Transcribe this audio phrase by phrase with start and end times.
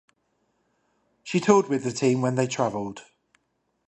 [1.21, 3.03] She toured with the team when they traveled.